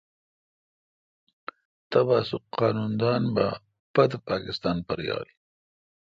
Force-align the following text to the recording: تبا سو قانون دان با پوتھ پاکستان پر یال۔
تبا 1.89 2.17
سو 2.29 2.37
قانون 2.57 2.91
دان 3.01 3.23
با 3.35 3.47
پوتھ 3.93 4.13
پاکستان 4.27 4.77
پر 4.87 4.99
یال۔ 5.07 5.27